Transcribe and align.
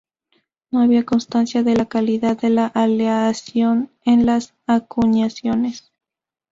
No 0.71 0.79
había 0.81 1.05
constancia 1.05 1.61
de 1.61 1.75
la 1.75 1.85
calidad 1.85 2.35
de 2.35 2.49
la 2.49 2.65
aleación 2.65 3.91
en 4.03 4.25
las 4.25 4.55
acuñaciones. 4.65 5.91